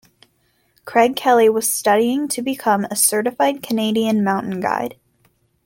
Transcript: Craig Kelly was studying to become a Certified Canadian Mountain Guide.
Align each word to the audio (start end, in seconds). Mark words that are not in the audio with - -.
Craig 0.83 1.15
Kelly 1.15 1.47
was 1.47 1.71
studying 1.71 2.27
to 2.29 2.41
become 2.41 2.85
a 2.85 2.95
Certified 2.95 3.61
Canadian 3.61 4.23
Mountain 4.23 4.59
Guide. 4.59 4.97